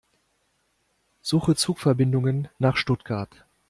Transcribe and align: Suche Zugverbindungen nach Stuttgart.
Suche 1.21 1.53
Zugverbindungen 1.53 2.47
nach 2.57 2.75
Stuttgart. 2.75 3.45